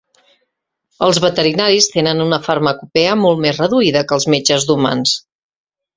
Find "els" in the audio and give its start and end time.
1.07-1.19, 4.19-4.27